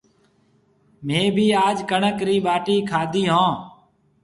[1.05, 3.49] ميه بي آج ڪڻڪ رِي ٻاٽِي کادِي هون